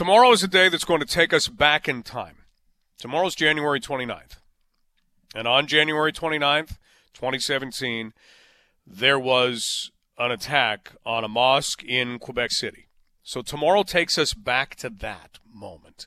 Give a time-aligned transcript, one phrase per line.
[0.00, 2.36] Tomorrow is a day that's going to take us back in time.
[2.96, 4.38] Tomorrow's January 29th.
[5.34, 6.78] And on January 29th,
[7.12, 8.14] 2017,
[8.86, 12.88] there was an attack on a mosque in Quebec City.
[13.22, 16.06] So tomorrow takes us back to that moment.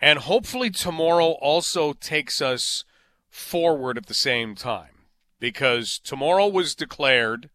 [0.00, 2.84] And hopefully tomorrow also takes us
[3.30, 5.06] forward at the same time.
[5.38, 7.50] Because tomorrow was declared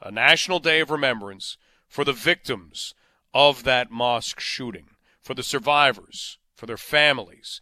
[0.00, 1.58] a National Day of Remembrance
[1.88, 2.94] for the victims
[3.34, 4.90] of that mosque shooting,
[5.20, 7.60] for the survivors, for their families.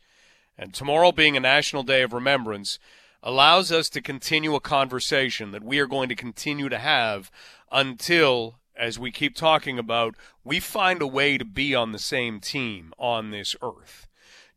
[0.59, 2.78] And tomorrow being a National Day of Remembrance
[3.23, 7.30] allows us to continue a conversation that we are going to continue to have
[7.70, 10.14] until, as we keep talking about,
[10.45, 14.06] we find a way to be on the same team on this earth.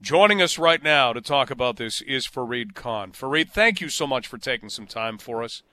[0.02, 3.12] Joining us right now to talk about this is Fareed Khan.
[3.12, 5.64] Fareed, thank you so much for taking some time for us.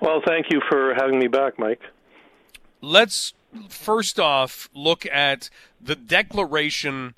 [0.00, 1.80] Well, thank you for having me back, Mike.
[2.80, 3.34] Let's
[3.68, 7.14] first off look at the declaration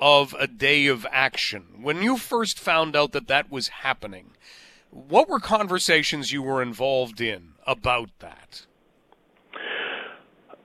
[0.00, 1.80] of a day of action.
[1.82, 4.32] When you first found out that that was happening,
[4.90, 8.66] what were conversations you were involved in about that?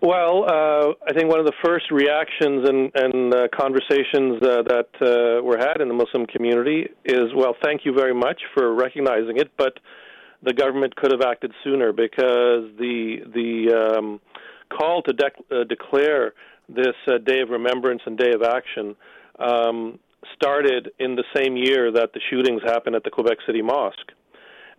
[0.01, 4.89] Well, uh, I think one of the first reactions and, and uh, conversations uh, that
[5.01, 9.37] uh, were had in the Muslim community is, well, thank you very much for recognizing
[9.37, 9.79] it, but
[10.43, 14.21] the government could have acted sooner because the the um,
[14.69, 15.13] call to
[15.51, 16.33] uh, declare
[16.67, 18.95] this uh, day of remembrance and day of action
[19.39, 19.99] um,
[20.33, 24.11] started in the same year that the shootings happened at the Quebec City Mosque.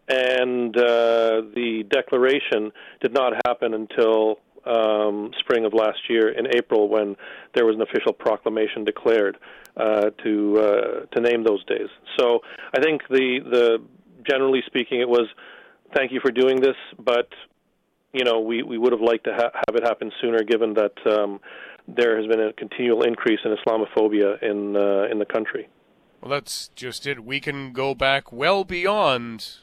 [0.09, 6.89] And uh, the declaration did not happen until um, spring of last year in April
[6.89, 7.17] when
[7.55, 9.37] there was an official proclamation declared
[9.77, 11.89] uh, to uh, to name those days.
[12.19, 12.41] So
[12.75, 13.79] I think the the
[14.29, 15.29] generally speaking, it was
[15.95, 17.29] thank you for doing this, but
[18.17, 20.95] you know we we would have liked to ha- have it happen sooner, given that
[21.07, 21.39] um,
[21.87, 25.69] there has been a continual increase in Islamophobia in uh, in the country.
[26.23, 27.25] Well, that's just it.
[27.25, 29.59] We can go back well beyond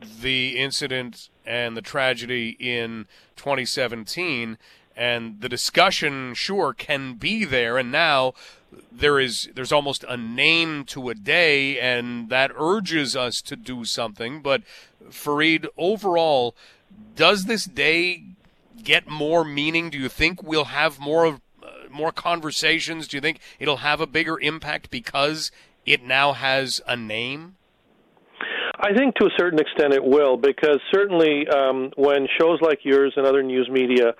[0.00, 4.58] the incident and the tragedy in 2017
[4.96, 8.32] and the discussion sure can be there and now
[8.92, 13.84] there is there's almost a name to a day and that urges us to do
[13.84, 14.62] something but
[15.10, 16.54] Fareed overall
[17.14, 18.24] does this day
[18.82, 19.90] get more meaning?
[19.90, 23.08] Do you think we'll have more of uh, more conversations?
[23.08, 25.50] Do you think it'll have a bigger impact because
[25.84, 27.56] it now has a name?
[28.80, 33.12] I think to a certain extent it will, because certainly um, when shows like yours
[33.16, 34.14] and other news media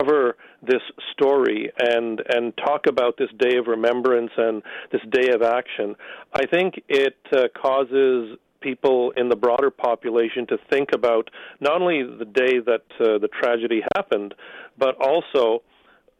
[0.00, 4.62] cover this story and and talk about this day of remembrance and
[4.92, 5.96] this day of action,
[6.32, 11.30] I think it uh, causes people in the broader population to think about
[11.60, 14.34] not only the day that uh, the tragedy happened,
[14.76, 15.62] but also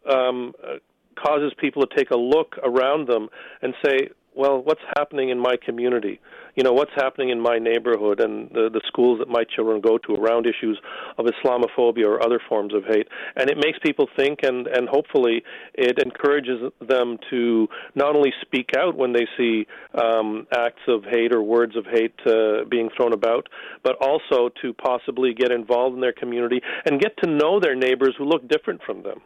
[0.09, 0.75] um, uh,
[1.15, 3.29] causes people to take a look around them
[3.61, 6.19] and say, well, what's happening in my community?
[6.55, 9.97] You know, what's happening in my neighborhood and the, the schools that my children go
[9.97, 10.79] to around issues
[11.17, 13.07] of Islamophobia or other forms of hate.
[13.35, 18.71] And it makes people think, and, and hopefully it encourages them to not only speak
[18.77, 19.67] out when they see
[20.01, 23.47] um, acts of hate or words of hate uh, being thrown about,
[23.83, 28.15] but also to possibly get involved in their community and get to know their neighbors
[28.17, 29.21] who look different from them.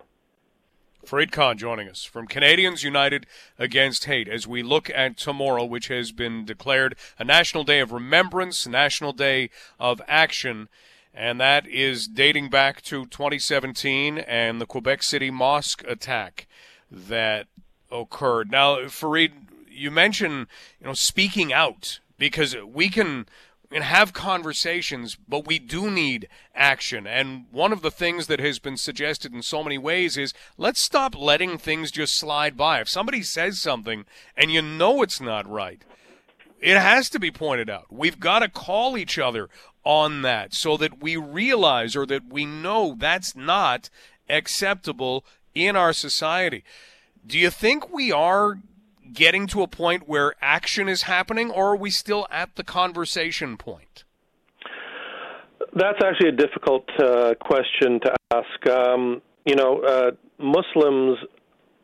[1.06, 3.26] Fareed Khan joining us from Canadians United
[3.60, 7.92] Against Hate as we look at tomorrow, which has been declared a National Day of
[7.92, 9.50] Remembrance, National Day
[9.80, 10.70] of Action,
[11.14, 16.48] and that is dating back to 2017 and the Quebec City mosque attack
[16.90, 17.48] that
[17.92, 18.50] occurred.
[18.50, 19.34] Now, Fareed,
[19.70, 20.48] you mentioned
[20.80, 23.26] you know speaking out because we can
[23.72, 27.08] and have conversations, but we do need action.
[27.08, 30.80] And one of the things that has been suggested in so many ways is let's
[30.80, 32.82] stop letting things just slide by.
[32.82, 34.06] If somebody says something
[34.38, 35.84] and you know it's not right,
[36.60, 37.88] it has to be pointed out.
[37.90, 39.50] We've got to call each other
[39.84, 43.90] on that so that we realize or that we know that's not
[44.30, 46.64] acceptable in our society.
[47.26, 48.60] Do you think we are
[49.14, 53.58] getting to a point where action is happening, or are we still at the conversation
[53.58, 54.04] point?
[55.76, 58.70] That's actually a difficult uh, question to ask.
[58.70, 61.18] Um, you know, uh, Muslims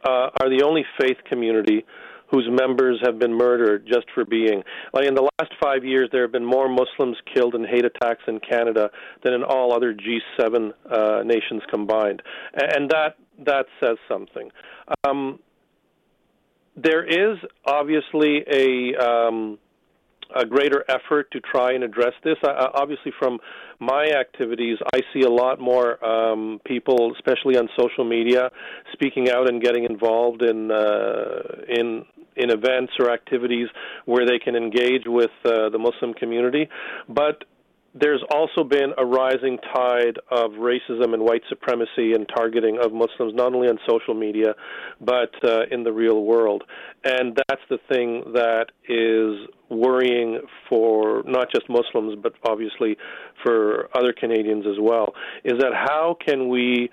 [0.08, 1.86] uh, are the only faith community
[2.32, 4.62] whose members have been murdered just for being.
[4.94, 8.22] Like in the last five years, there have been more Muslims killed in hate attacks
[8.28, 8.92] in Canada
[9.24, 12.22] than in all other G7 uh, nations combined,
[12.54, 13.16] and that
[13.46, 14.52] that says something.
[15.08, 15.40] Um,
[16.84, 19.58] there is obviously a um,
[20.36, 22.36] a greater effort to try and address this.
[22.44, 23.40] I, obviously, from
[23.80, 28.52] my activities, I see a lot more um, people, especially on social media,
[28.94, 32.06] speaking out and getting involved in uh, in
[32.36, 33.68] in events or activities
[34.06, 36.70] where they can engage with uh, the Muslim community.
[37.08, 37.44] But
[37.94, 43.34] there's also been a rising tide of racism and white supremacy and targeting of Muslims,
[43.34, 44.54] not only on social media,
[45.02, 46.64] but uh, in the real world.
[47.04, 52.98] And that's the thing that is worrying for not just Muslims, but obviously
[53.44, 55.14] for other Canadians as well,
[55.44, 56.90] is that how can we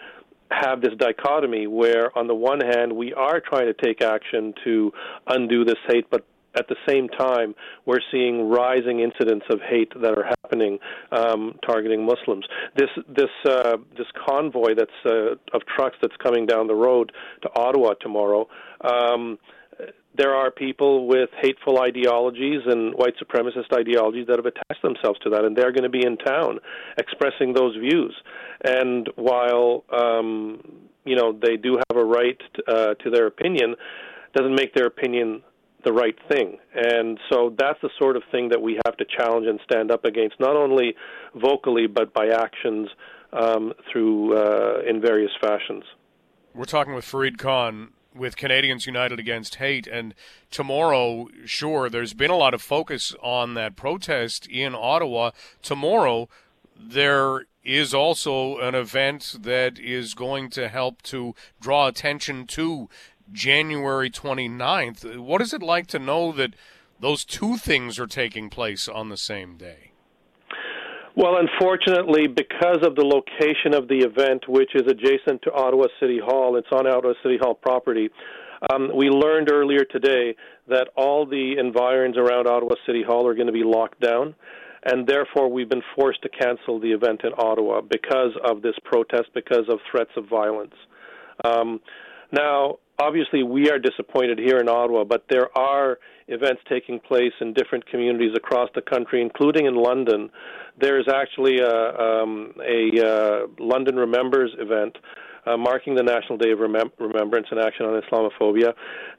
[0.50, 4.92] have this dichotomy where, on the one hand, we are trying to take action to
[5.26, 6.24] undo this hate, but
[6.56, 7.54] at the same time,
[7.84, 10.78] we're seeing rising incidents of hate that are happening
[11.12, 12.46] um, targeting Muslims.
[12.76, 17.12] This this uh, this convoy that's uh, of trucks that's coming down the road
[17.42, 18.48] to Ottawa tomorrow.
[18.82, 19.38] Um,
[20.16, 25.30] there are people with hateful ideologies and white supremacist ideologies that have attached themselves to
[25.30, 26.58] that, and they're going to be in town
[26.98, 28.14] expressing those views.
[28.64, 30.62] And while um,
[31.04, 33.76] you know they do have a right uh, to their opinion,
[34.34, 35.42] doesn't make their opinion
[35.86, 36.58] the right thing.
[36.74, 40.04] And so that's the sort of thing that we have to challenge and stand up
[40.04, 40.94] against, not only
[41.34, 42.88] vocally but by actions
[43.32, 45.84] um, through uh, in various fashions.
[46.54, 49.86] We're talking with Fareed Khan with Canadians United Against Hate.
[49.86, 50.14] And
[50.50, 55.30] tomorrow, sure, there's been a lot of focus on that protest in Ottawa.
[55.62, 56.28] Tomorrow,
[56.74, 62.88] there is also an event that is going to help to draw attention to
[63.32, 65.18] January 29th.
[65.18, 66.54] What is it like to know that
[67.00, 69.92] those two things are taking place on the same day?
[71.16, 76.20] Well, unfortunately, because of the location of the event, which is adjacent to Ottawa City
[76.22, 78.10] Hall, it's on Ottawa City Hall property.
[78.70, 80.36] Um, we learned earlier today
[80.68, 84.34] that all the environs around Ottawa City Hall are going to be locked down,
[84.84, 89.30] and therefore we've been forced to cancel the event in Ottawa because of this protest,
[89.34, 90.74] because of threats of violence.
[91.44, 91.80] Um,
[92.30, 95.98] now, obviously we are disappointed here in Ottawa, but there are
[96.28, 100.30] events taking place in different communities across the country, including in London.
[100.80, 104.96] There's actually a, um, a uh, London Remembers event.
[105.48, 108.72] Uh, marking the National Day of Remem- Remembrance and Action on Islamophobia,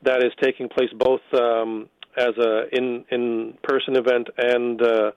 [0.04, 1.88] that is taking place both um,
[2.18, 5.12] as a in in person event and uh,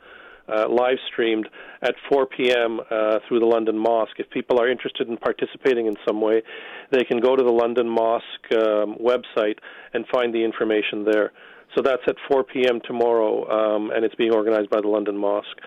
[0.50, 1.48] uh, live streamed
[1.82, 2.80] at 4 p.m.
[2.90, 4.18] Uh, through the London Mosque.
[4.18, 6.42] If people are interested in participating in some way,
[6.90, 9.58] they can go to the London Mosque um, website
[9.94, 11.32] and find the information there.
[11.76, 12.80] So that's at 4 p.m.
[12.84, 15.60] tomorrow, um, and it's being organized by the London Mosque.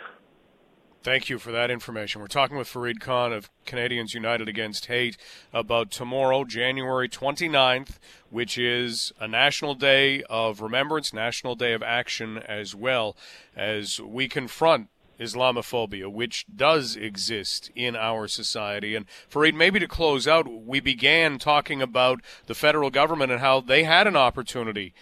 [1.04, 2.22] Thank you for that information.
[2.22, 5.18] We're talking with Fareed Khan of Canadians United Against Hate
[5.52, 7.98] about tomorrow, January 29th,
[8.30, 13.18] which is a national day of remembrance, national day of action as well,
[13.54, 14.88] as we confront
[15.20, 18.96] Islamophobia, which does exist in our society.
[18.96, 23.60] And Fareed, maybe to close out, we began talking about the federal government and how
[23.60, 24.94] they had an opportunity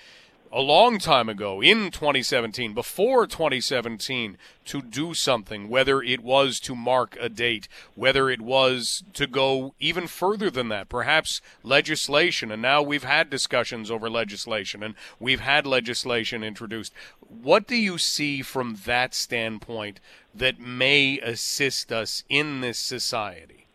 [0.54, 6.76] a long time ago in 2017, before 2017, to do something, whether it was to
[6.76, 12.52] mark a date, whether it was to go even further than that, perhaps legislation.
[12.52, 16.94] And now we've had discussions over legislation and we've had legislation introduced.
[17.20, 20.00] What do you see from that standpoint
[20.36, 23.68] that may assist us in this society?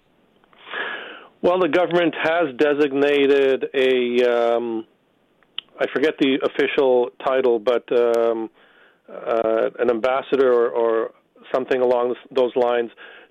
[1.41, 4.25] Well, the government has designated a.
[4.25, 4.87] Um
[5.79, 8.51] I forget the official title, but um,
[9.09, 11.11] uh, an ambassador or, or
[11.55, 12.91] something along those lines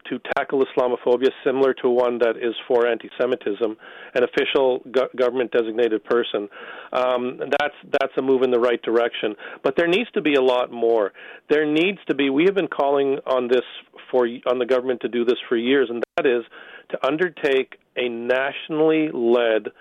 [0.10, 3.76] to tackle Islamophobia, similar to one that is for anti-Semitism,
[4.14, 6.48] an official go- government-designated person.
[6.94, 9.36] Um, that's that's a move in the right direction.
[9.64, 11.12] But there needs to be a lot more.
[11.50, 12.30] There needs to be.
[12.30, 13.66] We have been calling on this
[14.12, 16.44] for on the government to do this for years, and that is
[16.92, 19.72] to undertake a nationally led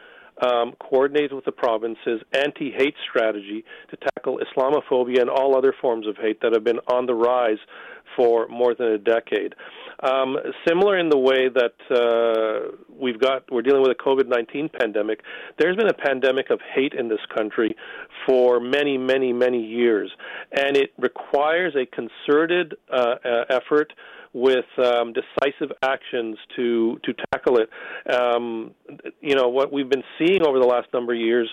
[0.42, 6.06] um, coordinated with the provinces anti hate strategy to tackle Islamophobia and all other forms
[6.06, 7.58] of hate that have been on the rise
[8.16, 9.54] for more than a decade.
[10.02, 10.36] Um,
[10.66, 15.20] similar in the way that uh, we've got, we're dealing with a COVID 19 pandemic,
[15.58, 17.74] there's been a pandemic of hate in this country
[18.26, 20.10] for many, many, many years.
[20.52, 23.92] And it requires a concerted uh, uh, effort
[24.34, 27.70] with um, decisive actions to to tackle it.
[28.12, 28.72] Um,
[29.20, 31.48] you know what we've been seeing over the last number of years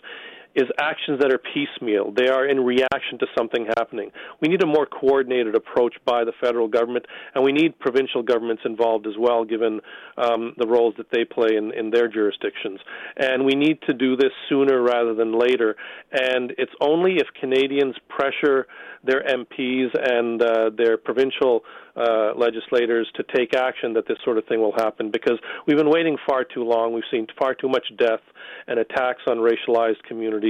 [0.56, 2.12] is actions that are piecemeal.
[2.12, 4.12] They are in reaction to something happening.
[4.42, 8.64] We need a more coordinated approach by the federal government, and we need provincial governments
[8.66, 9.80] involved as well, given
[10.18, 12.80] um, the roles that they play in, in their jurisdictions.
[13.18, 15.76] And we need to do this sooner rather than later.
[16.12, 18.68] And it's only if Canadians pressure
[19.04, 21.62] their MPs and uh, their provincial
[21.96, 25.90] uh, legislators to take action that this sort of thing will happen because we've been
[25.90, 26.94] waiting far too long.
[26.94, 28.22] We've seen far too much death
[28.68, 30.41] and attacks on racialized communities,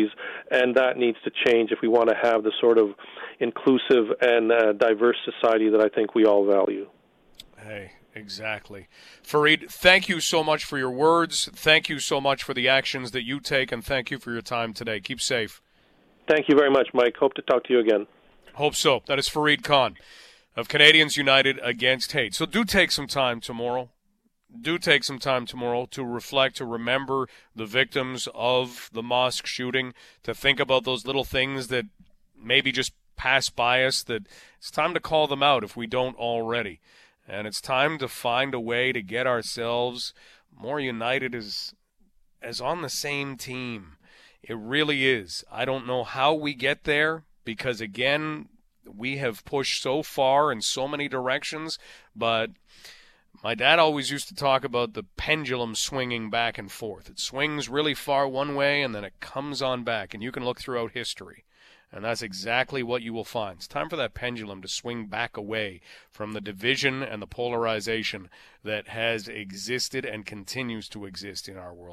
[0.50, 2.89] and that needs to change if we want to have the sort of
[3.39, 6.88] inclusive and uh, diverse society that I think we all value.
[7.57, 8.88] Hey, exactly.
[9.24, 11.50] Fareed, thank you so much for your words.
[11.53, 14.41] Thank you so much for the actions that you take, and thank you for your
[14.41, 15.00] time today.
[15.00, 15.62] Keep safe.
[16.27, 17.15] Thank you very much, Mike.
[17.17, 18.07] Hope to talk to you again.
[18.55, 19.01] Hope so.
[19.07, 19.95] That is Fareed Khan
[20.55, 22.33] of Canadians United Against Hate.
[22.33, 23.89] So do take some time tomorrow.
[24.60, 29.93] Do take some time tomorrow to reflect, to remember the victims of the mosque shooting,
[30.24, 31.86] to think about those little things that
[32.38, 34.27] maybe just pass by us, that
[34.58, 36.81] it's time to call them out if we don't already.
[37.27, 40.13] And it's time to find a way to get ourselves
[40.55, 41.74] more united as,
[42.41, 43.98] as on the same team.
[44.43, 45.46] It really is.
[45.51, 48.50] I don't know how we get there because, again,
[48.86, 51.77] we have pushed so far in so many directions,
[52.15, 52.50] but
[53.43, 57.09] my dad always used to talk about the pendulum swinging back and forth.
[57.09, 60.45] It swings really far one way and then it comes on back, and you can
[60.45, 61.45] look throughout history.
[61.93, 63.57] And that's exactly what you will find.
[63.57, 68.29] It's time for that pendulum to swing back away from the division and the polarization
[68.63, 71.89] that has existed and continues to exist in our world.